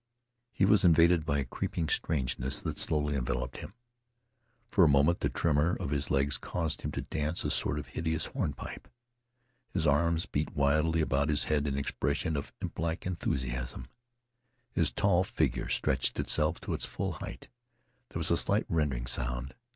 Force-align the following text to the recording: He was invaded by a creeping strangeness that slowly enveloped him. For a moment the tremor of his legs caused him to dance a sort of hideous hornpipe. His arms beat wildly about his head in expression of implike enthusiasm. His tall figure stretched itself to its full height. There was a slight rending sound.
He 0.51 0.65
was 0.65 0.83
invaded 0.83 1.27
by 1.27 1.37
a 1.37 1.45
creeping 1.45 1.87
strangeness 1.87 2.59
that 2.61 2.79
slowly 2.79 3.15
enveloped 3.15 3.57
him. 3.57 3.75
For 4.71 4.83
a 4.83 4.87
moment 4.89 5.19
the 5.19 5.29
tremor 5.29 5.75
of 5.79 5.91
his 5.91 6.09
legs 6.09 6.39
caused 6.39 6.81
him 6.81 6.91
to 6.93 7.03
dance 7.03 7.43
a 7.43 7.51
sort 7.51 7.77
of 7.77 7.85
hideous 7.89 8.25
hornpipe. 8.25 8.87
His 9.69 9.85
arms 9.85 10.25
beat 10.25 10.55
wildly 10.55 11.01
about 11.01 11.29
his 11.29 11.43
head 11.43 11.67
in 11.67 11.77
expression 11.77 12.35
of 12.35 12.51
implike 12.63 13.05
enthusiasm. 13.05 13.89
His 14.71 14.89
tall 14.91 15.23
figure 15.23 15.69
stretched 15.69 16.19
itself 16.19 16.59
to 16.61 16.73
its 16.73 16.87
full 16.87 17.11
height. 17.21 17.49
There 18.09 18.19
was 18.19 18.31
a 18.31 18.37
slight 18.37 18.65
rending 18.67 19.05
sound. 19.05 19.53